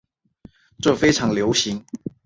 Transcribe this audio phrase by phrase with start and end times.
[0.81, 1.85] 这是非常流行。